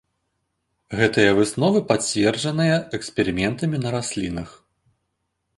Гэтыя 0.99 1.35
высновы 1.41 1.79
пацверджаныя 1.91 2.75
эксперыментамі 2.99 3.77
на 3.85 3.89
раслінах. 3.97 4.49